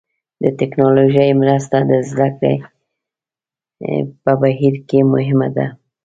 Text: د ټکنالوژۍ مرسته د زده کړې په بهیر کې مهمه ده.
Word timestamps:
د 0.41 0.43
ټکنالوژۍ 0.59 1.29
مرسته 1.41 1.77
د 1.89 1.91
زده 2.09 2.27
کړې 2.37 2.53
په 4.23 4.31
بهیر 4.41 4.75
کې 4.87 4.99
مهمه 5.13 5.49
ده. 5.55 5.67